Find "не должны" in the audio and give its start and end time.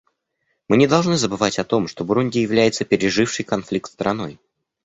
0.77-1.15